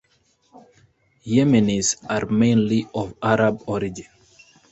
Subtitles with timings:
[1.27, 4.07] Yemenis are mainly of Arab origin.